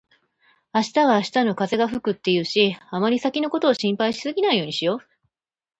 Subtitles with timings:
[0.73, 5.07] 「明日は明日の風が吹く」って言うし、あまり先のことを心配しすぎないようにしよう。